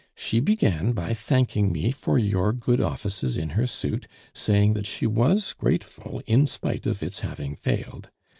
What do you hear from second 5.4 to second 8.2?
grateful in spite of its having failed.